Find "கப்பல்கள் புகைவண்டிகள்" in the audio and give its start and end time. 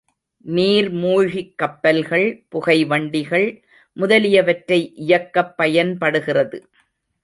1.55-3.47